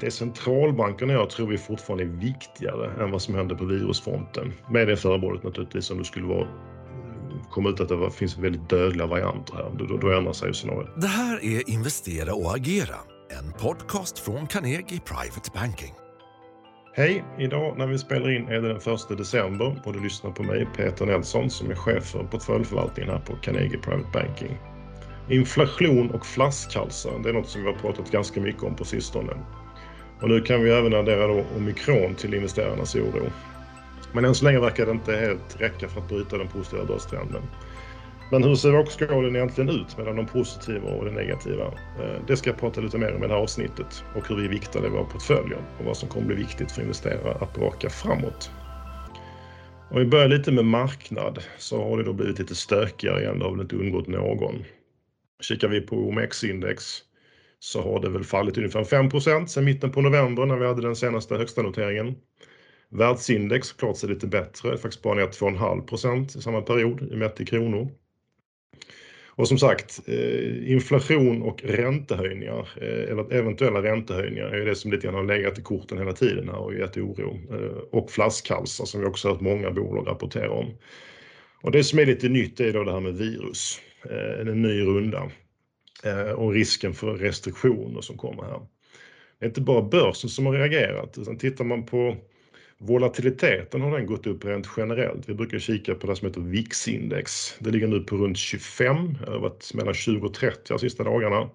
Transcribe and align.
det 0.00 0.10
centralbankerna 0.10 1.12
gör 1.12 1.26
tror 1.26 1.46
vi 1.46 1.58
fortfarande 1.58 2.04
är 2.04 2.08
viktigare 2.08 3.04
än 3.04 3.10
vad 3.10 3.22
som 3.22 3.34
händer 3.34 3.54
på 3.54 3.64
virusfronten. 3.64 4.52
Med 4.70 4.88
det 4.88 4.96
förbehållet 4.96 5.42
naturligtvis 5.42 5.90
om 5.90 5.98
det 5.98 6.04
skulle 6.04 6.26
vara 6.26 6.48
komma 7.50 7.68
ut 7.68 7.80
att 7.80 7.88
det 7.88 8.10
finns 8.10 8.38
väldigt 8.38 8.68
dödliga 8.68 9.06
varianter 9.06 9.54
här. 9.54 9.70
Då, 9.78 9.96
då 9.96 10.10
ändrar 10.10 10.32
sig 10.32 10.54
scenariot. 10.54 10.88
Det 11.00 11.06
här 11.06 11.44
är 11.44 11.70
Investera 11.70 12.34
och 12.34 12.56
agera, 12.56 12.96
en 13.30 13.52
podcast 13.52 14.18
från 14.18 14.46
Carnegie 14.46 15.00
Private 15.00 15.50
Banking. 15.54 15.94
Hej! 16.96 17.24
Idag 17.38 17.78
när 17.78 17.86
vi 17.86 17.98
spelar 17.98 18.36
in 18.36 18.48
är 18.48 18.60
det 18.60 18.68
den 18.68 18.76
1 18.76 19.18
december 19.18 19.82
och 19.84 19.92
du 19.92 20.00
lyssnar 20.00 20.30
på 20.30 20.42
mig, 20.42 20.68
Peter 20.76 21.06
Nelson, 21.06 21.50
som 21.50 21.70
är 21.70 21.74
chef 21.74 22.04
för 22.04 22.24
portföljförvaltningen 22.24 23.10
här 23.10 23.20
på 23.20 23.36
Carnegie 23.36 23.78
Private 23.78 24.08
Banking. 24.12 24.58
Inflation 25.30 26.10
och 26.10 26.26
flaskhalsar, 26.26 27.18
det 27.22 27.28
är 27.28 27.32
något 27.32 27.48
som 27.48 27.62
vi 27.62 27.66
har 27.66 27.78
pratat 27.78 28.10
ganska 28.10 28.40
mycket 28.40 28.62
om 28.62 28.76
på 28.76 28.84
sistone. 28.84 29.32
Och 30.24 30.30
nu 30.30 30.40
kan 30.40 30.62
vi 30.62 30.70
även 30.70 30.94
addera 30.94 31.26
då 31.26 31.44
omikron 31.56 32.14
till 32.14 32.34
investerarnas 32.34 32.94
oro. 32.94 33.32
Men 34.12 34.24
än 34.24 34.34
så 34.34 34.44
länge 34.44 34.60
verkar 34.60 34.86
det 34.86 34.92
inte 34.92 35.16
helt 35.16 35.60
räcka 35.60 35.88
för 35.88 36.00
att 36.00 36.08
bryta 36.08 36.38
den 36.38 36.48
positiva 36.48 36.84
börstrenden. 36.84 37.42
Men 38.30 38.42
hur 38.42 38.54
ser 38.54 38.70
vågskålen 38.70 39.36
egentligen 39.36 39.70
ut 39.70 39.98
mellan 39.98 40.16
de 40.16 40.26
positiva 40.26 40.90
och 40.90 41.04
det 41.04 41.10
negativa? 41.10 41.64
Eh, 41.64 42.26
det 42.26 42.36
ska 42.36 42.50
jag 42.50 42.58
prata 42.58 42.80
lite 42.80 42.98
mer 42.98 43.14
om 43.14 43.24
i 43.24 43.26
det 43.26 43.34
här 43.34 43.40
avsnittet 43.40 44.04
och 44.16 44.28
hur 44.28 44.36
vi 44.36 44.48
viktar 44.48 44.86
i 44.86 44.88
våra 44.88 45.04
portföljer 45.04 45.58
och 45.78 45.84
vad 45.84 45.96
som 45.96 46.08
kommer 46.08 46.26
bli 46.26 46.36
viktigt 46.36 46.72
för 46.72 46.82
investerare 46.82 47.34
att 47.40 47.54
bevaka 47.54 47.90
framåt. 47.90 48.50
Om 49.90 49.98
vi 49.98 50.06
börjar 50.06 50.28
lite 50.28 50.52
med 50.52 50.64
marknad 50.64 51.38
så 51.58 51.88
har 51.88 51.98
det 51.98 52.04
då 52.04 52.12
blivit 52.12 52.38
lite 52.38 52.54
stökigare 52.54 53.20
igen, 53.20 53.38
det 53.38 53.44
har 53.44 53.52
väl 53.52 53.60
inte 53.60 53.76
undgått 53.76 54.06
någon. 54.06 54.64
Kikar 55.40 55.68
vi 55.68 55.80
på 55.80 55.96
OMX-index 55.96 57.02
så 57.64 57.82
har 57.82 58.00
det 58.00 58.10
väl 58.10 58.24
fallit 58.24 58.58
ungefär 58.58 58.84
5% 58.84 59.46
sedan 59.46 59.64
mitten 59.64 59.92
på 59.92 60.00
november 60.00 60.46
när 60.46 60.56
vi 60.56 60.66
hade 60.66 60.82
den 60.82 60.96
senaste 60.96 61.36
högsta 61.36 61.62
noteringen. 61.62 62.14
Världsindex 62.88 63.72
klart 63.72 63.96
sig 63.96 64.08
lite 64.08 64.26
bättre, 64.26 64.78
faktiskt 64.78 65.02
bara 65.02 65.14
ner 65.14 65.26
2,5% 65.26 66.38
i 66.38 66.42
samma 66.42 66.62
period 66.62 67.12
mätt 67.12 67.40
i 67.40 67.46
kronor. 67.46 67.90
Och 69.28 69.48
som 69.48 69.58
sagt, 69.58 70.00
eh, 70.06 70.72
inflation 70.72 71.42
och 71.42 71.62
räntehöjningar, 71.64 72.68
eh, 72.76 73.10
eller 73.12 73.32
eventuella 73.32 73.82
räntehöjningar, 73.82 74.46
är 74.46 74.66
det 74.66 74.74
som 74.74 74.90
lite 74.90 75.06
grann 75.06 75.14
har 75.14 75.24
legat 75.24 75.58
i 75.58 75.62
korten 75.62 75.98
hela 75.98 76.12
tiden 76.12 76.48
här 76.48 76.58
och 76.58 76.74
gett 76.74 76.96
oro. 76.96 77.38
Eh, 77.50 77.78
och 77.92 78.10
flaskhalsar 78.10 78.84
som 78.84 79.00
vi 79.00 79.06
också 79.06 79.28
hört 79.28 79.40
många 79.40 79.70
bolag 79.70 80.08
rapportera 80.08 80.50
om. 80.50 80.74
Och 81.62 81.70
det 81.70 81.84
som 81.84 81.98
är 81.98 82.06
lite 82.06 82.28
nytt 82.28 82.60
är 82.60 82.72
då 82.72 82.84
det 82.84 82.92
här 82.92 83.00
med 83.00 83.14
virus, 83.14 83.80
en 84.40 84.62
ny 84.62 84.80
runda 84.80 85.30
Eh, 86.02 86.30
och 86.30 86.52
risken 86.52 86.94
för 86.94 87.14
restriktioner 87.14 88.00
som 88.00 88.16
kommer 88.16 88.42
här. 88.42 88.60
Det 89.38 89.46
är 89.46 89.48
inte 89.48 89.60
bara 89.60 89.82
börsen 89.82 90.30
som 90.30 90.46
har 90.46 90.52
reagerat, 90.52 91.18
utan 91.18 91.38
tittar 91.38 91.64
man 91.64 91.86
på 91.86 92.16
Volatiliteten 92.78 93.80
har 93.80 93.98
den 93.98 94.06
gått 94.06 94.26
upp 94.26 94.44
rent 94.44 94.68
generellt. 94.76 95.28
Vi 95.28 95.34
brukar 95.34 95.58
kika 95.58 95.94
på 95.94 96.06
det 96.06 96.16
som 96.16 96.28
heter 96.28 96.40
VIX-index. 96.40 97.54
Det 97.58 97.70
ligger 97.70 97.86
nu 97.88 98.00
på 98.00 98.16
runt 98.16 98.38
25, 98.38 99.18
det 99.26 99.30
har 99.30 99.38
varit 99.38 99.74
mellan 99.74 99.94
20 99.94 100.26
och 100.26 100.34
30 100.34 100.60
de 100.68 100.78
sista 100.78 101.04
dagarna. 101.04 101.50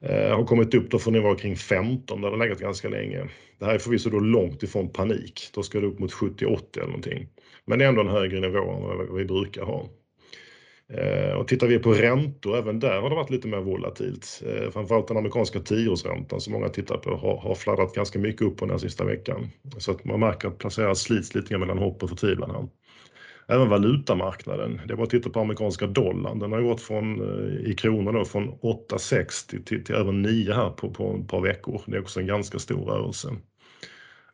Eh, 0.00 0.36
har 0.36 0.44
kommit 0.44 0.74
upp 0.74 0.90
då 0.90 0.98
från 0.98 1.12
nivåer 1.12 1.38
kring 1.38 1.56
15 1.56 2.20
där 2.20 2.30
det 2.30 2.36
legat 2.36 2.58
ganska 2.58 2.88
länge. 2.88 3.28
Det 3.58 3.64
här 3.64 3.74
är 3.74 3.78
förvisso 3.78 4.10
då 4.10 4.20
långt 4.20 4.62
ifrån 4.62 4.92
panik. 4.92 5.50
Då 5.54 5.62
ska 5.62 5.80
det 5.80 5.86
upp 5.86 5.98
mot 5.98 6.12
70-80 6.12 6.76
eller 6.76 6.86
någonting. 6.86 7.28
Men 7.64 7.78
det 7.78 7.84
är 7.84 7.88
ändå 7.88 8.00
en 8.00 8.08
högre 8.08 8.40
nivå 8.40 8.70
än 8.72 8.82
vad 8.82 9.14
vi 9.14 9.24
brukar 9.24 9.62
ha. 9.62 9.88
Eh, 10.92 11.34
och 11.34 11.48
tittar 11.48 11.66
vi 11.66 11.78
på 11.78 11.92
räntor, 11.92 12.58
även 12.58 12.80
där 12.80 13.00
har 13.00 13.10
det 13.10 13.16
varit 13.16 13.30
lite 13.30 13.48
mer 13.48 13.60
volatilt. 13.60 14.42
Eh, 14.46 14.70
framförallt 14.70 15.08
den 15.08 15.16
amerikanska 15.16 15.60
tioårsräntan 15.60 16.40
som 16.40 16.52
många 16.52 16.68
tittar 16.68 16.96
på 16.96 17.16
har, 17.16 17.38
har 17.38 17.54
fladdrat 17.54 17.94
ganska 17.94 18.18
mycket 18.18 18.42
upp 18.42 18.56
på 18.56 18.66
den 18.66 18.78
sista 18.78 19.04
veckan. 19.04 19.48
Så 19.78 19.90
att 19.90 20.04
man 20.04 20.20
märker 20.20 20.48
att 20.48 20.58
placeras 20.58 21.00
slits 21.00 21.34
lite 21.34 21.48
grann 21.48 21.60
mellan 21.60 21.78
hopp 21.78 22.02
och 22.02 22.08
förtvivlan 22.08 22.50
här. 22.50 22.68
Även 23.48 23.68
valutamarknaden, 23.68 24.80
det 24.86 24.92
är 24.92 24.96
bara 24.96 25.04
att 25.04 25.10
titta 25.10 25.30
på 25.30 25.40
amerikanska 25.40 25.86
dollarn. 25.86 26.38
Den 26.38 26.52
har 26.52 26.62
gått 26.62 26.80
från, 26.80 27.20
eh, 27.20 27.70
i 27.70 27.74
kronor 27.74 28.12
då, 28.12 28.24
från 28.24 28.48
8,60 28.48 29.64
till, 29.64 29.84
till 29.84 29.94
över 29.94 30.12
9 30.12 30.52
här 30.52 30.70
på, 30.70 30.90
på 30.90 31.16
ett 31.20 31.28
par 31.28 31.40
veckor. 31.40 31.82
Det 31.86 31.96
är 31.96 32.00
också 32.00 32.20
en 32.20 32.26
ganska 32.26 32.58
stor 32.58 32.84
rörelse. 32.84 33.28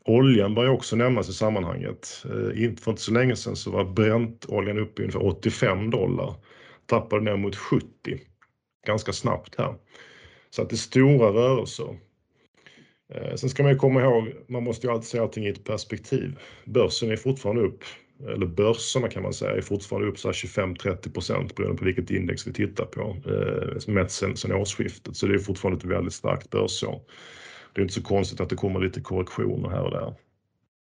Oljan 0.05 0.55
börjar 0.55 0.71
också 0.71 0.97
nämnas 0.97 1.29
i 1.29 1.33
sammanhanget. 1.33 2.25
Eh, 2.25 2.75
för 2.77 2.91
inte 2.91 3.03
så 3.03 3.13
länge 3.13 3.37
sedan 3.37 3.57
så 3.57 3.71
var 3.71 3.85
Brentoljan 3.85 4.79
uppe 4.79 5.03
i 5.03 5.05
ungefär 5.05 5.27
85 5.27 5.91
dollar. 5.91 6.35
Tappade 6.87 7.23
ner 7.23 7.37
mot 7.37 7.57
70 7.57 7.87
ganska 8.87 9.13
snabbt 9.13 9.55
här. 9.59 9.75
Så 10.51 10.63
att 10.63 10.71
det 10.71 10.75
är 10.75 10.77
stora 10.77 11.29
rörelser. 11.33 11.99
Eh, 13.15 13.35
sen 13.35 13.51
ska 13.51 13.63
man 13.63 13.73
ju 13.73 13.79
komma 13.79 14.03
ihåg, 14.03 14.33
man 14.49 14.65
måste 14.65 14.87
ju 14.87 14.93
alltid 14.93 15.09
se 15.09 15.19
allting 15.19 15.47
i 15.47 15.49
ett 15.49 15.65
perspektiv. 15.65 16.39
Börsen 16.65 17.11
är 17.11 17.17
fortfarande 17.17 17.63
upp, 17.63 17.85
eller 18.29 18.47
börserna 18.47 19.09
kan 19.09 19.23
man 19.23 19.33
säga, 19.33 19.57
är 19.57 19.61
fortfarande 19.61 20.09
upp 20.09 20.17
25-30 20.17 21.13
procent 21.13 21.55
beroende 21.55 21.79
på 21.79 21.85
vilket 21.85 22.11
index 22.11 22.47
vi 22.47 22.53
tittar 22.53 22.85
på, 22.85 23.17
eh, 23.27 23.95
mätt 23.95 24.11
sen, 24.11 24.37
sen 24.37 24.53
årsskiftet. 24.53 25.17
Så 25.17 25.27
det 25.27 25.35
är 25.35 25.39
fortfarande 25.39 25.79
ett 25.79 25.85
väldigt 25.85 26.15
starkt 26.15 26.51
börsår. 26.51 27.01
Det 27.73 27.81
är 27.81 27.83
inte 27.83 27.95
så 27.95 28.03
konstigt 28.03 28.41
att 28.41 28.49
det 28.49 28.57
kommer 28.57 28.81
lite 28.81 29.01
korrektioner 29.01 29.69
här 29.69 29.83
och 29.83 29.91
där. 29.91 30.15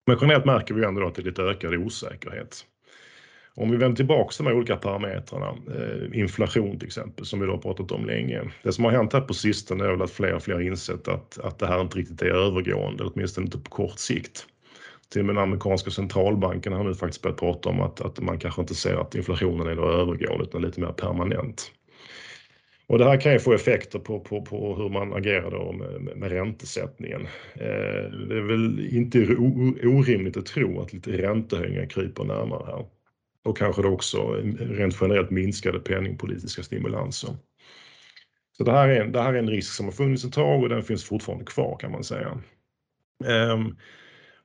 Men 0.07 0.17
generellt 0.22 0.45
märker 0.45 0.73
vi 0.73 0.85
ändå 0.85 1.07
att 1.07 1.16
det 1.16 1.22
är 1.22 1.25
lite 1.25 1.41
ökad 1.41 1.75
osäkerhet. 1.75 2.66
Om 3.55 3.72
vi 3.72 3.77
vänder 3.77 3.95
tillbaka 3.95 4.31
till 4.31 4.45
de 4.45 4.50
här 4.50 4.57
olika 4.57 4.75
parametrarna, 4.75 5.47
eh, 5.49 6.19
inflation 6.19 6.79
till 6.79 6.88
exempel, 6.88 7.25
som 7.25 7.39
vi 7.39 7.45
då 7.45 7.51
har 7.51 7.57
pratat 7.57 7.91
om 7.91 8.05
länge. 8.05 8.41
Det 8.63 8.72
som 8.72 8.85
har 8.85 8.91
hänt 8.91 9.13
här 9.13 9.22
på 9.22 9.33
sistone 9.33 9.85
är 9.85 9.91
väl 9.91 10.01
att 10.01 10.11
fler 10.11 10.33
och 10.33 10.44
fler 10.44 10.53
har 10.53 10.61
insett 10.61 11.07
att, 11.07 11.39
att 11.39 11.59
det 11.59 11.67
här 11.67 11.81
inte 11.81 11.97
riktigt 11.97 12.22
är 12.22 12.25
övergående, 12.25 13.03
åtminstone 13.03 13.45
inte 13.45 13.57
på 13.57 13.69
kort 13.69 13.99
sikt. 13.99 14.45
Till 15.09 15.19
och 15.19 15.25
med 15.25 15.35
den 15.35 15.44
amerikanska 15.44 15.91
centralbanken 15.91 16.73
har 16.73 16.83
nu 16.83 16.95
faktiskt 16.95 17.22
börjat 17.22 17.39
prata 17.39 17.69
om 17.69 17.81
att, 17.81 18.01
att 18.01 18.19
man 18.19 18.39
kanske 18.39 18.61
inte 18.61 18.75
ser 18.75 18.95
att 18.95 19.16
inflationen 19.16 19.67
är 19.67 19.75
då 19.75 19.89
övergående 19.89 20.44
utan 20.44 20.61
lite 20.61 20.81
mer 20.81 20.91
permanent. 20.91 21.72
Och 22.89 22.97
det 22.97 23.05
här 23.05 23.22
kan 23.22 23.33
ju 23.33 23.39
få 23.39 23.53
effekter 23.53 24.00
på, 24.00 24.19
på, 24.19 24.41
på 24.41 24.75
hur 24.75 24.89
man 24.89 25.13
agerar 25.13 25.51
då 25.51 25.72
med, 25.72 26.17
med 26.17 26.31
räntesättningen. 26.31 27.22
Eh, 27.53 28.11
det 28.27 28.38
är 28.38 28.47
väl 28.47 28.95
inte 28.95 29.35
orimligt 29.88 30.38
att 30.38 30.45
tro 30.45 30.81
att 30.81 30.94
lite 30.94 31.11
räntehöjningar 31.11 31.85
kryper 31.85 32.23
närmare 32.23 32.63
här. 32.66 32.85
Och 33.44 33.57
kanske 33.57 33.81
då 33.81 33.89
också 33.89 34.31
rent 34.59 34.97
generellt 35.01 35.29
minskade 35.29 35.79
penningpolitiska 35.79 36.63
stimulanser. 36.63 37.35
Så 38.57 38.63
det 38.63 38.72
här, 38.72 38.89
är, 38.89 39.05
det 39.05 39.22
här 39.22 39.33
är 39.33 39.39
en 39.39 39.49
risk 39.49 39.73
som 39.73 39.85
har 39.85 39.94
funnits 39.94 40.25
ett 40.25 40.33
tag 40.33 40.63
och 40.63 40.69
den 40.69 40.83
finns 40.83 41.03
fortfarande 41.03 41.45
kvar 41.45 41.78
kan 41.78 41.91
man 41.91 42.03
säga. 42.03 42.41
Eh, 43.25 43.59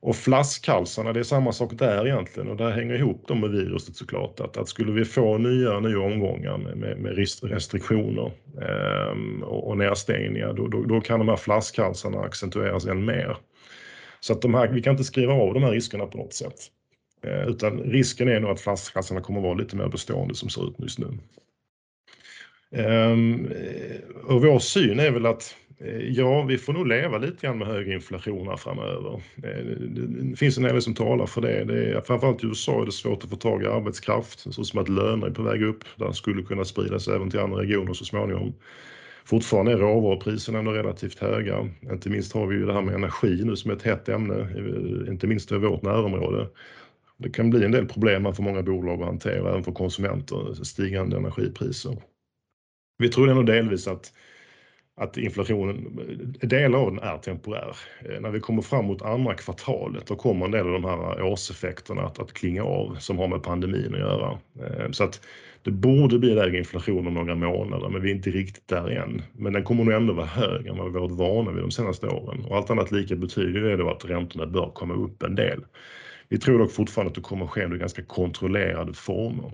och 0.04 0.16
flaskhalsarna, 0.16 1.12
det 1.12 1.20
är 1.20 1.24
samma 1.24 1.52
sak 1.52 1.72
där 1.74 2.06
egentligen 2.06 2.48
och 2.48 2.56
det 2.56 2.72
hänger 2.72 2.94
ihop 2.94 3.24
de 3.28 3.40
med 3.40 3.50
viruset 3.50 3.96
såklart. 3.96 4.40
Att, 4.40 4.56
att 4.56 4.68
skulle 4.68 4.92
vi 4.92 5.04
få 5.04 5.38
nya, 5.38 5.80
nya 5.80 6.00
omgångar 6.00 6.58
med, 6.58 6.98
med 6.98 7.16
restriktioner 7.42 8.32
eh, 8.60 9.42
och, 9.42 9.68
och 9.68 9.78
nedstängningar, 9.78 10.52
då, 10.52 10.68
då, 10.68 10.84
då, 10.84 11.00
kan 11.00 11.18
de 11.18 11.28
här 11.28 11.36
flaskhalsarna 11.36 12.20
accentueras 12.20 12.86
än 12.86 13.04
mer. 13.04 13.36
Så 14.20 14.32
att 14.32 14.42
de 14.42 14.54
här, 14.54 14.68
vi 14.68 14.82
kan 14.82 14.90
inte 14.90 15.04
skriva 15.04 15.32
av 15.32 15.54
de 15.54 15.62
här 15.62 15.70
riskerna 15.70 16.06
på 16.06 16.18
något 16.18 16.34
sätt. 16.34 16.58
Eh, 17.22 17.48
utan 17.48 17.78
risken 17.78 18.28
är 18.28 18.40
nog 18.40 18.50
att 18.50 18.60
flaskhalsarna 18.60 19.20
kommer 19.20 19.38
att 19.38 19.44
vara 19.44 19.54
lite 19.54 19.76
mer 19.76 19.88
bestående 19.88 20.34
som 20.34 20.48
ser 20.48 20.68
ut 20.68 20.74
just 20.78 20.98
nu. 20.98 21.18
Eh, 22.72 23.16
och 24.24 24.42
vår 24.42 24.58
syn 24.58 25.00
är 25.00 25.10
väl 25.10 25.26
att 25.26 25.56
Eh, 25.78 26.08
ja, 26.08 26.42
vi 26.42 26.58
får 26.58 26.72
nog 26.72 26.86
leva 26.86 27.18
lite 27.18 27.46
grann 27.46 27.58
med 27.58 27.68
hög 27.68 27.88
inflation 27.88 28.48
här 28.48 28.56
framöver. 28.56 29.22
Eh, 29.36 29.64
det 30.06 30.36
finns 30.36 30.56
en 30.56 30.62
del 30.62 30.82
som 30.82 30.94
talar 30.94 31.26
för 31.26 31.40
det. 31.40 31.64
det 31.64 31.90
är, 31.90 32.00
framförallt 32.00 32.44
i 32.44 32.46
USA 32.46 32.82
är 32.82 32.86
det 32.86 32.92
svårt 32.92 33.24
att 33.24 33.30
få 33.30 33.36
tag 33.36 33.62
i 33.62 33.66
arbetskraft, 33.66 34.38
så 34.38 34.64
som 34.64 34.80
att 34.80 34.88
löner 34.88 35.26
är 35.26 35.30
på 35.30 35.42
väg 35.42 35.62
upp. 35.62 35.84
Det 35.96 36.14
skulle 36.14 36.42
kunna 36.42 36.64
spridas 36.64 37.08
även 37.08 37.30
till 37.30 37.40
andra 37.40 37.60
regioner 37.60 37.92
så 37.92 38.04
småningom. 38.04 38.54
Fortfarande 39.24 39.72
är 39.72 39.76
råvarupriserna 39.76 40.58
ändå 40.58 40.72
relativt 40.72 41.18
höga. 41.18 41.68
Inte 41.82 42.10
minst 42.10 42.32
har 42.32 42.46
vi 42.46 42.56
ju 42.56 42.66
det 42.66 42.72
här 42.72 42.82
med 42.82 42.94
energi 42.94 43.44
nu 43.44 43.56
som 43.56 43.70
är 43.70 43.76
ett 43.76 43.82
hett 43.82 44.08
ämne, 44.08 44.40
eh, 44.40 45.12
inte 45.12 45.26
minst 45.26 45.52
i 45.52 45.58
vårt 45.58 45.82
närområde. 45.82 46.48
Det 47.16 47.30
kan 47.30 47.50
bli 47.50 47.64
en 47.64 47.72
del 47.72 47.88
problem 47.88 48.34
för 48.34 48.42
många 48.42 48.62
bolag 48.62 49.00
att 49.00 49.06
hantera, 49.06 49.50
även 49.50 49.64
för 49.64 49.72
konsumenter, 49.72 50.64
stigande 50.64 51.16
energipriser. 51.16 51.96
Vi 52.98 53.08
tror 53.08 53.30
ändå 53.30 53.42
delvis 53.42 53.88
att 53.88 54.12
att 54.96 55.16
inflationen, 55.16 55.98
delar 56.40 56.78
av 56.78 56.90
den 56.94 57.02
är 57.02 57.18
temporär. 57.18 57.76
Eh, 58.04 58.20
när 58.20 58.30
vi 58.30 58.40
kommer 58.40 58.62
fram 58.62 58.84
mot 58.84 59.02
andra 59.02 59.34
kvartalet 59.34 60.06
då 60.06 60.16
kommer 60.16 60.44
en 60.44 60.50
del 60.50 60.66
av 60.66 60.72
de 60.72 60.84
här 60.84 61.22
årseffekterna 61.22 62.02
att, 62.02 62.18
att 62.18 62.32
klinga 62.32 62.64
av 62.64 62.96
som 63.00 63.18
har 63.18 63.28
med 63.28 63.42
pandemin 63.42 63.94
att 63.94 64.00
göra. 64.00 64.38
Eh, 64.60 64.90
så 64.90 65.04
att 65.04 65.20
det 65.62 65.70
borde 65.70 66.18
bli 66.18 66.34
lägre 66.34 66.58
inflation 66.58 67.06
om 67.06 67.14
några 67.14 67.34
månader 67.34 67.88
men 67.88 68.02
vi 68.02 68.10
är 68.10 68.14
inte 68.14 68.30
riktigt 68.30 68.68
där 68.68 68.90
än. 68.90 69.22
Men 69.32 69.52
den 69.52 69.64
kommer 69.64 69.84
nog 69.84 69.94
ändå 69.94 70.12
vara 70.12 70.26
högre 70.26 70.70
än 70.70 70.78
vad 70.78 70.92
vi 70.92 70.98
varit 70.98 71.12
vana 71.12 71.50
vid 71.50 71.62
de 71.62 71.70
senaste 71.70 72.06
åren. 72.06 72.44
Och 72.44 72.56
allt 72.56 72.70
annat 72.70 72.92
lika 72.92 73.16
betyder 73.16 73.60
det 73.60 73.76
då 73.76 73.90
att 73.90 74.04
räntorna 74.04 74.46
bör 74.46 74.70
komma 74.74 74.94
upp 74.94 75.22
en 75.22 75.34
del. 75.34 75.64
Vi 76.28 76.38
tror 76.38 76.58
dock 76.58 76.72
fortfarande 76.72 77.08
att 77.08 77.14
det 77.14 77.20
kommer 77.20 77.46
ske 77.46 77.64
under 77.64 77.76
ganska 77.76 78.02
kontrollerade 78.02 78.94
former. 78.94 79.52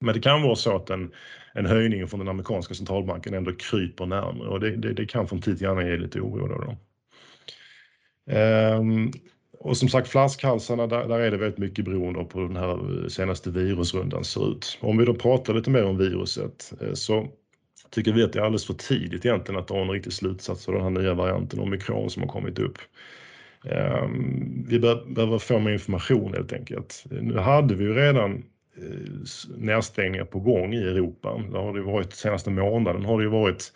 Men 0.00 0.14
det 0.14 0.20
kan 0.20 0.42
vara 0.42 0.56
så 0.56 0.76
att 0.76 0.90
en, 0.90 1.12
en 1.54 1.66
höjning 1.66 2.08
från 2.08 2.20
den 2.20 2.28
amerikanska 2.28 2.74
centralbanken 2.74 3.34
ändå 3.34 3.52
kryper 3.52 4.06
närmare 4.06 4.48
och 4.48 4.60
det, 4.60 4.76
det, 4.76 4.92
det 4.92 5.06
kan 5.06 5.28
från 5.28 5.40
tid 5.40 5.58
till 5.58 5.68
annan 5.68 5.86
ge 5.86 5.96
lite 5.96 6.20
oro. 6.20 6.46
Då, 6.46 6.58
då. 6.58 6.76
Ehm, 8.28 9.10
och 9.60 9.76
som 9.76 9.88
sagt 9.88 10.08
flaskhalsarna, 10.08 10.86
där, 10.86 11.08
där 11.08 11.18
är 11.18 11.30
det 11.30 11.36
väldigt 11.36 11.58
mycket 11.58 11.84
beroende 11.84 12.24
på 12.24 12.40
hur 12.40 12.48
den 12.48 12.56
här 12.56 13.02
eh, 13.02 13.08
senaste 13.08 13.50
virusrundan 13.50 14.24
ser 14.24 14.52
ut. 14.52 14.78
Om 14.80 14.98
vi 14.98 15.04
då 15.04 15.14
pratar 15.14 15.54
lite 15.54 15.70
mer 15.70 15.84
om 15.84 15.98
viruset 15.98 16.72
eh, 16.80 16.92
så 16.92 17.28
tycker 17.90 18.12
vi 18.12 18.22
att 18.22 18.32
det 18.32 18.38
är 18.38 18.42
alldeles 18.42 18.66
för 18.66 18.74
tidigt 18.74 19.26
egentligen 19.26 19.60
att 19.60 19.68
dra 19.68 19.82
en 19.82 19.90
riktig 19.90 20.12
slutsats 20.12 20.68
av 20.68 20.74
den 20.74 20.82
här 20.82 20.90
nya 20.90 21.14
varianten 21.14 21.60
omikron 21.60 22.10
som 22.10 22.22
har 22.22 22.28
kommit 22.28 22.58
upp. 22.58 22.78
Ehm, 23.64 24.64
vi 24.68 24.78
behöver 24.78 25.38
få 25.38 25.58
mer 25.58 25.72
information 25.72 26.34
helt 26.34 26.52
enkelt. 26.52 27.04
Nu 27.10 27.38
hade 27.38 27.74
vi 27.74 27.84
ju 27.84 27.94
redan 27.94 28.44
Eh, 28.82 29.56
nedstängningar 29.56 30.24
på 30.24 30.40
gång 30.40 30.74
i 30.74 30.82
Europa. 30.82 31.42
Det 31.52 31.58
har 31.58 31.74
det 31.74 31.82
varit 31.82 32.12
senaste 32.12 32.50
månaden 32.50 33.04
har 33.04 33.18
det 33.18 33.24
ju 33.24 33.30
varit 33.30 33.72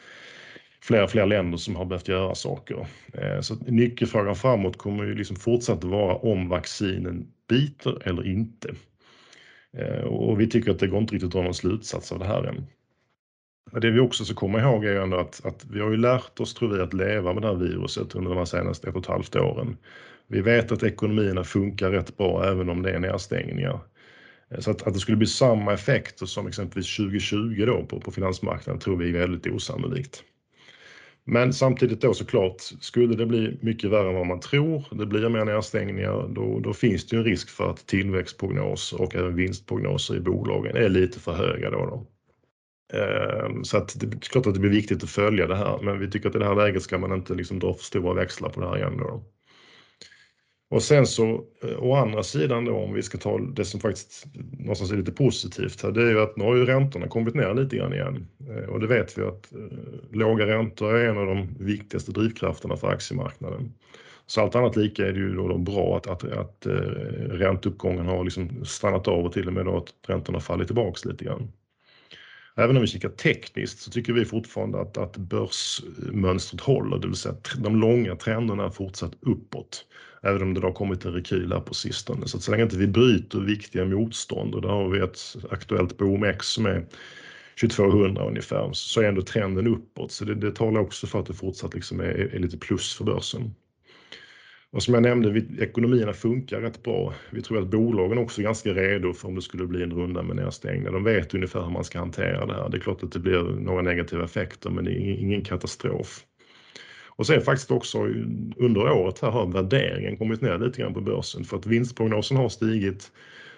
flera, 0.82 1.08
fler 1.08 1.26
länder 1.26 1.58
som 1.58 1.76
har 1.76 1.84
behövt 1.84 2.08
göra 2.08 2.34
saker. 2.34 2.87
Eh, 3.14 3.40
så 3.40 3.54
nyckelfrågan 3.54 4.37
framåt 4.37 4.78
kommer 4.78 5.04
ju 5.04 5.14
liksom 5.14 5.37
fortsatt 5.37 5.84
vara 5.84 6.14
om 6.14 6.49
vaccinen 6.49 7.26
biter 7.49 8.08
eller 8.08 8.26
inte. 8.26 8.75
Eh, 9.76 10.04
och 10.04 10.40
vi 10.40 10.46
tycker 10.46 10.70
att 10.70 10.78
det 10.78 10.87
går 10.87 11.00
inte 11.00 11.14
riktigt 11.14 11.26
att 11.26 11.32
dra 11.32 11.43
någon 11.43 11.55
slutsats 11.55 12.12
av 12.12 12.19
det 12.19 12.26
här 12.26 12.44
än. 12.44 12.66
Det 13.81 13.90
vi 13.90 14.00
också 14.00 14.25
ska 14.25 14.34
komma 14.34 14.60
ihåg 14.60 14.84
är 14.84 14.93
ju 14.93 15.02
ändå 15.02 15.16
att, 15.16 15.46
att 15.46 15.64
vi 15.70 15.81
har 15.81 15.90
ju 15.90 15.96
lärt 15.96 16.40
oss, 16.40 16.55
tror 16.55 16.76
vi, 16.76 16.82
att 16.82 16.94
leva 16.94 17.32
med 17.32 17.43
det 17.43 17.48
här 17.48 17.55
viruset 17.55 18.14
under 18.14 18.31
de 18.31 18.38
här 18.38 18.44
senaste 18.44 18.88
ett 18.88 18.94
och 18.94 19.00
ett 19.02 19.08
halvt 19.08 19.37
åren. 19.37 19.76
Vi 20.26 20.40
vet 20.40 20.72
att 20.72 20.82
ekonomierna 20.82 21.44
funkar 21.44 21.90
rätt 21.90 22.16
bra 22.16 22.44
även 22.44 22.70
om 22.70 22.82
det 22.82 22.90
är 22.90 22.98
nedstängningar. 22.98 23.81
Eh, 24.54 24.60
så 24.60 24.70
att, 24.70 24.82
att 24.82 24.94
det 24.94 25.00
skulle 25.00 25.16
bli 25.16 25.26
samma 25.26 25.72
effekter 25.72 26.26
som 26.26 26.46
exempelvis 26.46 26.96
2020 26.96 27.64
då 27.66 27.87
på, 27.87 28.00
på 28.00 28.10
finansmarknaden 28.10 28.81
tror 28.81 28.96
vi 28.96 29.08
är 29.08 29.19
väldigt 29.19 29.46
osannolikt. 29.46 30.25
Men 31.25 31.52
samtidigt 31.52 32.00
då 32.00 32.14
såklart, 32.14 32.60
skulle 32.81 33.16
det 33.16 33.26
bli 33.26 33.58
mycket 33.60 33.90
värre 33.90 34.08
än 34.08 34.14
vad 34.14 34.26
man 34.26 34.40
tror, 34.40 34.84
det 34.90 35.06
blir 35.06 35.28
mer 35.28 35.44
nedstängningar, 35.44 36.28
då, 36.28 36.60
då 36.60 36.72
finns 36.72 37.06
det 37.06 37.16
ju 37.16 37.20
en 37.20 37.25
risk 37.25 37.49
för 37.49 37.70
att 37.70 37.87
tillväxtprognoser 37.87 39.00
och 39.00 39.14
även 39.14 39.37
vinstprognoser 39.37 40.16
i 40.16 40.20
bolagen 40.20 40.76
är 40.76 40.88
lite 40.88 41.20
för 41.20 41.32
höga 41.32 41.70
då. 41.70 41.87
då. 41.87 42.06
Ehm, 42.98 43.64
så 43.64 43.76
att 43.76 44.00
det 44.00 44.06
är 44.06 44.20
klart 44.20 44.46
att 44.46 44.55
det 44.55 44.60
blir 44.60 44.70
viktigt 44.70 45.05
att 45.05 45.10
följa 45.10 45.46
det 45.46 45.56
här, 45.56 45.78
men 45.82 45.98
vi 45.98 46.10
tycker 46.10 46.28
att 46.28 46.37
i 46.37 46.38
det 46.38 46.44
här 46.44 46.56
läget 46.56 46.82
ska 46.82 46.98
man 46.98 47.12
inte 47.12 47.34
liksom 47.34 47.58
dra 47.58 47.75
för 47.75 47.84
stora 47.84 48.14
växlar 48.14 48.48
på 48.48 48.60
det 48.60 48.69
här 48.69 48.76
igen. 48.76 48.96
Då. 48.96 49.25
Och 50.72 50.82
sen 50.82 51.06
så 51.06 51.44
eh, 51.62 51.82
å 51.82 51.94
andra 51.94 52.22
sidan 52.22 52.64
då 52.64 52.76
om 52.76 52.92
vi 52.92 53.02
ska 53.02 53.19
ta 53.19 53.38
det 53.38 53.64
som 53.64 53.80
faktiskt 53.80 54.26
någonstans 54.58 54.92
är 54.92 54.96
lite 54.96 55.12
positivt 55.12 55.82
här, 55.82 55.90
det 55.90 56.02
är 56.02 56.10
ju 56.10 56.20
att 56.20 56.36
nu 56.36 56.44
har 56.44 56.56
ju 56.56 56.64
räntorna 56.64 57.08
kommit 57.08 57.34
ner 57.34 57.54
lite 57.54 57.76
grann 57.76 57.92
igen. 57.92 58.26
Eh, 58.50 58.69
och 58.69 58.80
det 58.80 58.86
vet 58.86 59.19
vi 59.19 59.22
att 59.22 59.52
eh, 59.52 59.58
låga 60.10 60.46
räntor 60.46 60.96
är 60.96 61.08
en 61.08 61.19
av 61.19 61.26
de 61.26 61.48
viktigaste 61.58 62.12
drivkrafterna 62.12 62.76
för 62.76 62.88
aktiemarknaden. 62.88 63.72
Så 64.26 64.40
allt 64.40 64.54
annat 64.54 64.76
lika 64.76 65.06
är 65.06 65.12
det 65.12 65.19
ju 65.19 65.34
då 65.34 65.58
bra 65.58 65.96
att, 65.96 66.06
att, 66.06 66.24
att 66.24 66.66
ränteuppgången 67.28 68.06
har 68.06 68.24
liksom 68.24 68.64
stannat 68.64 69.08
av 69.08 69.26
och 69.26 69.32
till 69.32 69.46
och 69.46 69.52
med 69.52 69.64
då 69.64 69.76
att 69.76 70.10
räntorna 70.10 70.40
fallit 70.40 70.69
tillbaks 70.69 71.04
lite 71.04 71.24
grann. 71.24 71.52
Även 72.56 72.76
om 72.76 72.82
vi 72.82 72.88
kikar 72.88 73.08
tekniskt 73.08 73.78
så 73.78 73.90
tycker 73.90 74.12
vi 74.12 74.25
fortfarande 74.25 74.81
att, 74.81 74.99
att 74.99 75.16
börsmönstret 75.16 76.60
håller, 76.60 76.99
det 76.99 77.06
vill 77.06 77.16
säga 77.16 77.34
att 77.34 77.54
de 77.58 77.76
långa 77.76 78.16
trenderna 78.16 78.64
är 78.64 78.70
fortsatt 78.70 79.12
uppåt. 79.20 79.84
Även 80.22 80.43
om 80.43 80.54
det 80.54 80.60
har 80.60 80.72
kommit 80.72 81.04
en 81.04 81.12
rekyl 81.12 81.52
här 81.52 81.60
på 81.60 81.75
sistone. 81.75 82.26
Så 82.26 82.37
att 82.37 82.43
så 82.43 82.50
länge 82.50 82.62
inte 82.62 82.76
vi 82.76 82.87
bryter 82.87 83.40
viktiga 83.40 83.84
motstånd 83.84 84.54
och 84.54 84.62
där 84.62 84.69
har 84.69 84.88
vi 84.88 85.00
ett 85.00 85.37
aktuellt 85.50 85.99
på 85.99 86.04
OMX 86.04 86.46
som 86.46 86.66
är 86.66 86.87
2200 87.60 88.28
ungefär, 88.28 88.70
så 88.72 89.00
är 89.00 89.08
ändå 89.08 89.22
trenden 89.22 89.66
uppåt. 89.66 90.12
Så 90.12 90.25
det, 90.25 90.34
det 90.34 90.55
talar 90.56 90.81
också 90.81 91.06
för 91.06 91.20
att 91.20 91.26
det 91.26 91.34
fortsatt 91.34 91.75
liksom 91.75 92.00
är, 92.00 92.34
är 92.34 92.38
lite 92.38 92.58
plus 92.58 92.94
för 92.94 93.05
börsen. 93.05 93.55
Och 94.72 94.82
som 94.82 94.94
jag 94.94 95.02
nämnde, 95.02 95.30
vi, 95.30 95.62
ekonomierna 95.62 96.12
funkar 96.12 96.60
rätt 96.60 96.82
bra. 96.82 97.14
Vi 97.30 97.42
tror 97.42 97.58
att 97.58 97.69
bolagen 97.69 98.19
också 98.19 98.40
är 98.40 98.44
ganska 98.44 98.74
redo 98.74 99.12
för 99.12 99.28
om 99.28 99.34
det 99.34 99.42
skulle 99.42 99.66
bli 99.66 99.82
en 99.82 99.92
runda 99.92 100.22
med 100.22 100.36
nedstängningar. 100.36 100.92
De 100.92 101.04
vet 101.04 101.34
ungefär 101.34 101.62
hur 101.62 101.70
man 101.70 101.84
ska 101.84 101.98
hantera 101.98 102.46
det 102.46 102.54
här. 102.54 102.69
Det 102.69 102.76
är 102.76 102.80
klart 102.80 103.02
att 103.02 103.12
det 103.12 103.19
blir 103.19 103.42
några 103.42 103.82
negativa 103.82 104.24
effekter, 104.24 104.70
men 104.70 104.84
det 104.84 104.90
är 104.90 105.20
ingen 105.20 105.44
katastrof. 105.44 106.24
Och 107.16 107.26
sen 107.26 107.40
faktiskt 107.40 107.70
också 107.70 107.98
under 108.56 108.92
året 108.92 109.19
här 109.19 109.30
har 109.30 109.46
värderingen 109.46 110.16
kommit 110.16 110.40
ner 110.40 110.58
lite 110.58 110.80
grann 110.80 110.94
på 110.94 111.00
börsen 111.00 111.44
för 111.44 111.56
att 111.56 111.66
vinstprognosen 111.66 112.36
har 112.36 112.48
stigit. 112.48 113.12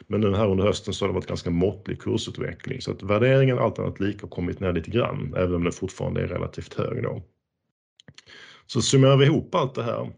Men 0.06 0.20
nu 0.20 0.34
här 0.34 0.50
under 0.50 0.64
hösten 0.64 0.94
så 0.94 1.04
har 1.04 1.08
det 1.08 1.14
varit 1.14 1.26
ganska 1.26 1.50
måttlig 1.50 2.00
kursutveckling 2.00 2.80
så 2.80 2.90
att 2.90 3.02
värderingen 3.02 3.58
allt 3.58 3.78
annat 3.78 4.00
lika 4.00 4.22
har 4.22 4.28
kommit 4.28 4.60
ner 4.60 4.72
lite 4.72 4.90
grann, 4.90 5.34
även 5.36 5.54
om 5.54 5.62
den 5.62 5.72
fortfarande 5.72 6.22
är 6.22 6.26
relativt 6.26 6.74
hög 6.74 7.02
då. 7.02 7.22
Så 8.66 8.82
summerar 8.82 9.16
vi 9.16 9.24
ihop 9.24 9.54
allt 9.54 9.74
det 9.74 9.82
här 9.82 10.12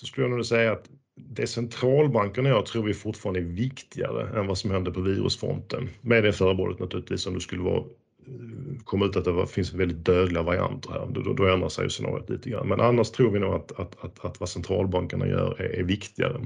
så 0.00 0.06
skulle 0.06 0.26
jag 0.26 0.36
nog 0.36 0.46
säga 0.46 0.72
att 0.72 0.90
det 1.16 1.46
centralbankerna 1.46 2.48
gör 2.48 2.62
tror 2.62 2.82
vi 2.82 2.94
fortfarande 2.94 3.40
är 3.40 3.44
viktigare 3.44 4.40
än 4.40 4.46
vad 4.46 4.58
som 4.58 4.70
händer 4.70 4.90
på 4.90 5.00
virusfronten. 5.00 5.88
Med 6.00 6.24
det 6.24 6.32
förbehållet 6.32 6.78
naturligtvis 6.78 7.26
om 7.26 7.34
det 7.34 7.40
skulle 7.40 7.62
vara 7.62 7.78
eh, 7.78 8.82
komma 8.84 9.06
ut 9.06 9.16
att 9.16 9.24
det 9.24 9.46
finns 9.46 9.74
väldigt 9.74 10.04
dödliga 10.04 10.42
varianter 10.42 10.90
här, 10.90 11.06
då, 11.10 11.32
då 11.32 11.46
ändrar 11.46 11.68
sig 11.68 11.90
scenariot 11.90 12.30
lite 12.30 12.50
grann. 12.50 12.68
Men 12.68 12.80
annars 12.80 13.10
tror 13.10 13.30
vi 13.30 13.38
nog 13.38 13.54
att, 13.54 13.80
att, 13.80 14.04
att, 14.04 14.24
att 14.24 14.40
vad 14.40 14.48
centralbankerna 14.48 15.26
gör 15.26 15.60
är, 15.60 15.78
är 15.80 15.82
viktigare. 15.82 16.40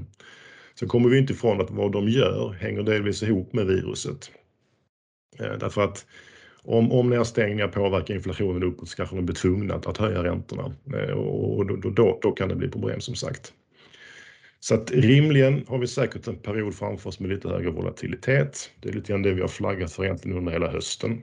Sen 0.79 0.87
kommer 0.87 1.09
vi 1.09 1.17
inte 1.17 1.33
ifrån 1.33 1.61
att 1.61 1.71
vad 1.71 1.91
de 1.91 2.09
gör 2.09 2.55
hänger 2.59 2.83
delvis 2.83 3.23
ihop 3.23 3.53
med 3.53 3.65
viruset. 3.65 4.31
Eh, 5.39 5.57
därför 5.59 5.81
att 5.81 6.05
om, 6.65 6.91
om 6.91 7.09
nedstängningar 7.09 7.67
påverkar 7.67 8.15
inflationen 8.15 8.63
uppåt 8.63 8.89
så 8.89 8.95
kanske 8.95 9.15
de 9.15 9.25
blir 9.25 9.35
tvungna 9.35 9.75
att, 9.75 9.85
att 9.85 9.97
höja 9.97 10.23
räntorna 10.23 10.75
eh, 10.93 11.13
och 11.13 11.65
då, 11.65 11.75
då, 11.75 12.19
då, 12.21 12.31
kan 12.31 12.49
det 12.49 12.55
bli 12.55 12.67
problem 12.67 13.01
som 13.01 13.15
sagt. 13.15 13.53
Så 14.59 14.75
att 14.75 14.91
rimligen 14.91 15.65
har 15.67 15.77
vi 15.77 15.87
säkert 15.87 16.27
en 16.27 16.35
period 16.35 16.75
framför 16.75 17.09
oss 17.09 17.19
med 17.19 17.29
lite 17.29 17.49
högre 17.49 17.69
volatilitet. 17.69 18.71
Det 18.81 18.89
är 18.89 18.93
lite 18.93 19.11
grann 19.11 19.21
det 19.21 19.33
vi 19.33 19.41
har 19.41 19.47
flaggat 19.47 19.93
för 19.93 20.05
egentligen 20.05 20.37
under 20.37 20.51
hela 20.51 20.71
hösten. 20.71 21.21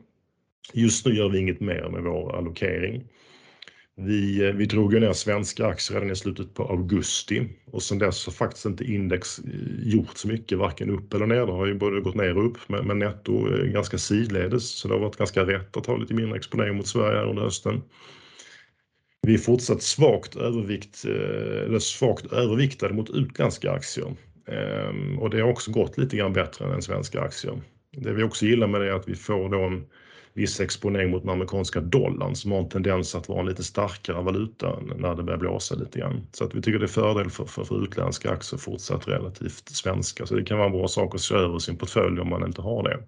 Just 0.73 1.07
nu 1.07 1.15
gör 1.15 1.29
vi 1.29 1.39
inget 1.39 1.61
mer 1.61 1.89
med 1.89 2.03
vår 2.03 2.37
allokering. 2.37 3.05
Vi, 3.97 4.47
eh, 4.47 4.53
vi 4.53 4.67
drog 4.67 4.95
ju 4.95 5.01
ner 5.01 5.13
svenska 5.13 5.67
aktier 5.67 6.01
redan 6.01 6.13
i 6.13 6.17
slutet 6.17 6.55
på 6.55 6.63
augusti 6.63 7.49
och 7.67 7.83
sen 7.83 7.99
dess 7.99 8.27
har 8.27 8.33
faktiskt 8.33 8.67
inte 8.67 8.85
index 8.85 9.39
eh, 9.39 9.45
gjort 9.83 10.17
så 10.17 10.29
mycket, 10.29 10.59
varken 10.59 10.91
upp 10.91 11.15
eller 11.15 11.27
ner. 11.27 11.47
Det 11.47 11.53
har 11.53 11.67
ju 11.67 11.75
både 11.75 12.01
gått 12.01 12.15
ner 12.15 12.39
och 12.39 12.47
upp, 12.47 12.59
men, 12.67 12.87
men 12.87 12.99
netto 12.99 13.49
ganska 13.65 13.99
sidledes, 13.99 14.71
så 14.71 14.89
det 14.89 14.95
har 14.95 15.01
varit 15.01 15.17
ganska 15.17 15.47
rätt 15.47 15.77
att 15.77 15.87
ha 15.87 15.97
lite 15.97 16.15
mindre 16.15 16.37
exponering 16.37 16.77
mot 16.77 16.87
Sverige 16.87 17.19
här 17.19 17.27
under 17.27 17.43
hösten. 17.43 17.83
Vi 19.27 19.35
är 19.35 19.39
fortsatt 19.39 19.83
svagt, 19.83 20.37
övervikt, 20.37 21.05
eh, 21.05 21.65
eller 21.65 21.79
svagt 21.79 22.33
överviktade 22.33 22.95
mot 22.95 23.11
utländska 23.11 23.73
aktier 23.73 24.17
ehm, 24.49 25.19
och 25.19 25.31
det 25.31 25.41
har 25.41 25.49
också 25.51 25.71
gått 25.71 25.99
lite 25.99 26.17
grann 26.17 26.33
bättre 26.33 26.75
än 26.75 26.83
svenska 26.83 27.21
aktier. 27.21 27.61
Det 27.97 28.13
vi 28.13 28.23
också 28.23 28.47
gillar 28.47 28.67
med 28.67 28.81
det 28.81 28.89
är 28.89 28.93
att 28.93 29.09
vi 29.09 29.15
får 29.15 29.49
då 29.49 29.61
en 29.61 29.85
viss 30.35 30.61
exponering 30.61 31.11
mot 31.11 31.23
den 31.23 31.31
amerikanska 31.31 31.81
dollarn 31.81 32.37
som 32.37 32.53
har 32.53 32.59
en 32.59 32.69
tendens 32.69 33.15
att 33.15 33.29
vara 33.29 33.41
en 33.41 33.47
lite 33.47 33.65
starkare 33.65 34.23
valuta 34.23 34.81
när 34.97 35.15
det 35.15 35.23
börjar 35.23 35.39
blåsa 35.39 35.75
lite 35.75 35.99
grann. 35.99 36.27
Så 36.33 36.45
att 36.45 36.55
vi 36.55 36.63
tycker 36.63 36.79
det 36.79 36.85
är 36.85 36.89
fördel 36.89 37.31
för, 37.31 37.45
för, 37.45 37.65
för 37.65 37.85
utländska 37.85 38.31
aktier 38.31 38.59
fortsatt 38.59 39.09
relativt 39.09 39.69
svenska. 39.69 40.27
Så 40.27 40.35
det 40.35 40.45
kan 40.45 40.59
vara 40.59 40.67
en 40.67 40.73
bra 40.73 40.89
sak 40.89 41.15
att 41.15 41.21
se 41.21 41.35
över 41.35 41.59
sin 41.59 41.77
portfölj 41.77 42.21
om 42.21 42.29
man 42.29 42.47
inte 42.47 42.63
har 42.63 42.83
det. 42.83 42.99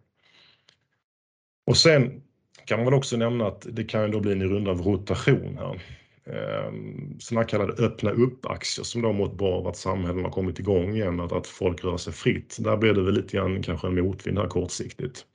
Och 1.67 1.77
sen 1.77 2.23
kan 2.67 2.79
man 2.79 2.85
väl 2.85 2.95
också 2.95 3.17
nämna 3.17 3.47
att 3.47 3.67
det 3.73 3.85
kan 3.85 4.03
ju 4.03 4.09
då 4.09 4.21
bli 4.21 4.33
en 4.33 4.43
runda 4.43 4.71
av 4.71 4.83
rotation 4.83 5.59
här. 5.59 5.83
Ehm, 6.27 7.21
sådana 7.21 7.47
kallade 7.47 7.73
öppna 7.73 8.11
upp-aktier 8.11 8.85
som 8.85 9.03
då 9.03 9.09
har 9.09 9.13
mått 9.13 9.39
bra 9.39 9.55
av 9.55 9.67
att 9.67 9.77
samhällen 9.77 10.25
har 10.25 10.31
kommit 10.31 10.59
igång 10.59 10.95
igen, 10.95 11.21
att, 11.21 11.33
att 11.33 11.47
folk 11.47 11.85
rör 11.85 11.97
sig 11.97 12.13
fritt. 12.13 12.57
Där 12.61 12.77
blir 12.77 12.95
det 12.95 13.03
väl 13.03 13.15
lite 13.15 13.37
grann 13.37 13.63
kanske 13.63 13.87
en 13.87 13.95
motvind 13.95 14.39
här 14.39 14.49
kortsiktigt. 14.49 15.27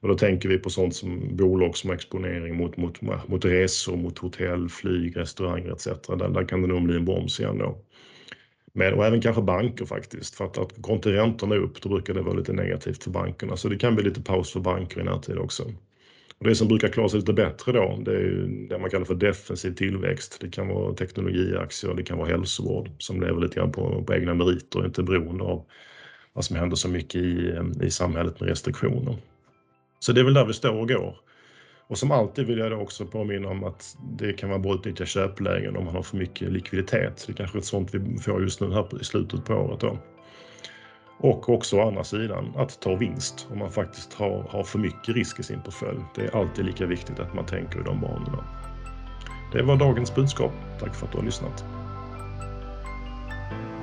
Och 0.00 0.08
då 0.08 0.14
tänker 0.14 0.48
vi 0.48 0.58
på 0.58 0.70
sånt 0.70 0.94
som 0.94 1.36
bolag 1.36 1.76
som 1.76 1.90
har 1.90 1.94
exponering 1.94 2.56
mot, 2.56 2.76
mot, 2.76 3.00
mot 3.28 3.44
resor, 3.44 3.96
mot 3.96 4.18
hotell, 4.18 4.68
flyg, 4.68 5.16
restauranger 5.16 5.72
etc. 5.72 5.86
Där, 5.86 6.28
där 6.28 6.48
kan 6.48 6.62
det 6.62 6.68
nog 6.68 6.82
bli 6.82 6.96
en 6.96 7.04
broms 7.04 7.40
igen 7.40 7.58
då. 7.58 7.78
Men, 8.72 8.94
och 8.94 9.06
även 9.06 9.20
kanske 9.20 9.42
banker 9.42 9.84
faktiskt, 9.84 10.34
för 10.34 10.44
att, 10.44 10.58
att 10.58 10.76
går 10.76 10.96
inte 10.96 11.12
räntorna 11.12 11.56
upp 11.56 11.82
då 11.82 11.88
brukar 11.88 12.14
det 12.14 12.22
vara 12.22 12.34
lite 12.34 12.52
negativt 12.52 13.04
för 13.04 13.10
bankerna. 13.10 13.56
Så 13.56 13.68
det 13.68 13.78
kan 13.78 13.94
bli 13.94 14.04
lite 14.04 14.22
paus 14.22 14.52
för 14.52 14.60
banker 14.60 15.00
i 15.00 15.04
närtid 15.04 15.38
också. 15.38 15.64
Och 16.38 16.46
det 16.46 16.54
som 16.54 16.68
brukar 16.68 16.88
klara 16.88 17.08
sig 17.08 17.20
lite 17.20 17.32
bättre 17.32 17.72
då, 17.72 18.02
det 18.04 18.10
är 18.10 18.20
ju 18.20 18.66
det 18.68 18.78
man 18.78 18.90
kallar 18.90 19.04
för 19.04 19.14
defensiv 19.14 19.74
tillväxt. 19.74 20.38
Det 20.40 20.50
kan 20.50 20.68
vara 20.68 20.94
teknologiaktier, 20.94 21.94
det 21.94 22.02
kan 22.02 22.18
vara 22.18 22.28
hälsovård 22.28 22.90
som 22.98 23.20
lever 23.20 23.40
lite 23.40 23.54
grann 23.54 23.72
på, 23.72 24.04
på 24.04 24.14
egna 24.14 24.34
meriter 24.34 24.78
och 24.78 24.84
inte 24.84 25.02
beroende 25.02 25.44
av 25.44 25.64
vad 26.32 26.44
som 26.44 26.56
händer 26.56 26.76
så 26.76 26.88
mycket 26.88 27.20
i, 27.20 27.58
i 27.82 27.90
samhället 27.90 28.40
med 28.40 28.48
restriktioner. 28.48 29.16
Så 29.98 30.12
det 30.12 30.20
är 30.20 30.24
väl 30.24 30.34
där 30.34 30.44
vi 30.44 30.52
står 30.52 30.80
och 30.80 30.88
går. 30.88 31.16
Och 31.88 31.98
som 31.98 32.10
alltid 32.10 32.46
vill 32.46 32.58
jag 32.58 32.70
då 32.70 32.76
också 32.76 33.06
påminna 33.06 33.48
om 33.48 33.64
att 33.64 33.96
det 34.18 34.32
kan 34.32 34.48
vara 34.48 34.58
bra 34.58 34.72
att 34.72 34.78
utnyttja 34.78 35.06
köplägen 35.06 35.76
om 35.76 35.84
man 35.84 35.94
har 35.94 36.02
för 36.02 36.16
mycket 36.16 36.52
likviditet. 36.52 37.24
Det 37.26 37.32
är 37.32 37.36
kanske 37.36 37.58
är 37.58 37.60
ett 37.60 37.64
sånt 37.64 37.94
vi 37.94 38.18
får 38.18 38.42
just 38.42 38.60
nu 38.60 38.72
här 38.72 39.00
i 39.00 39.04
slutet 39.04 39.44
på 39.44 39.54
året 39.54 39.80
då. 39.80 39.98
Och 41.18 41.48
också 41.48 41.76
å 41.76 41.88
andra 41.88 42.04
sidan 42.04 42.52
att 42.56 42.80
ta 42.80 42.94
vinst 42.94 43.46
om 43.52 43.58
man 43.58 43.72
faktiskt 43.72 44.14
har, 44.14 44.42
har 44.42 44.64
för 44.64 44.78
mycket 44.78 45.14
risk 45.14 45.40
i 45.40 45.42
sin 45.42 45.62
portfölj. 45.62 46.00
Det 46.14 46.24
är 46.24 46.36
alltid 46.36 46.64
lika 46.64 46.86
viktigt 46.86 47.20
att 47.20 47.34
man 47.34 47.46
tänker 47.46 47.80
i 47.80 47.82
de 47.82 48.00
banorna. 48.00 48.44
Det 49.52 49.62
var 49.62 49.76
dagens 49.76 50.14
budskap. 50.14 50.52
Tack 50.80 50.94
för 50.94 51.06
att 51.06 51.12
du 51.12 51.18
har 51.18 51.24
lyssnat. 51.24 51.64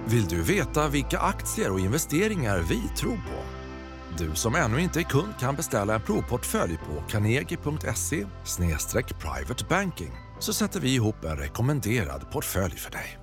Vill 0.06 0.28
du 0.28 0.42
veta 0.42 0.88
vilka 0.88 1.18
aktier 1.18 1.72
och 1.72 1.80
investeringar 1.80 2.60
vi 2.60 2.82
tror 2.98 3.16
på? 3.16 3.53
Du 4.18 4.36
som 4.36 4.56
ännu 4.56 4.82
inte 4.82 5.00
är 5.00 5.04
kund 5.04 5.34
kan 5.40 5.56
beställa 5.56 5.96
en 5.96 6.02
provportfölj 6.02 6.78
på 6.78 7.04
carnegie.se 7.10 8.26
privatebanking 9.20 10.12
så 10.40 10.54
sätter 10.54 10.80
vi 10.80 10.94
ihop 10.94 11.24
en 11.26 11.38
rekommenderad 11.38 12.32
portfölj 12.32 12.76
för 12.76 12.92
dig. 12.92 13.23